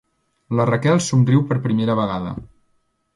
La 0.59 0.65
Raquel 0.69 1.01
somriu 1.09 1.43
per 1.51 1.59
primera 1.67 1.97
vegada. 2.03 2.33